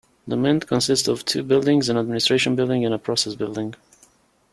[0.27, 3.75] The mint consists of two buildings, an administration building, and a process building.